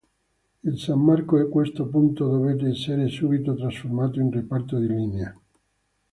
Il 0.63 0.79
San 0.79 0.99
Marco 0.99 1.37
a 1.37 1.47
questo 1.47 1.85
punto 1.85 2.27
dovette 2.27 2.65
essere 2.69 3.07
subito 3.07 3.53
trasformato 3.53 4.19
in 4.19 4.31
reparto 4.31 4.79
di 4.79 4.87
linea. 4.87 5.39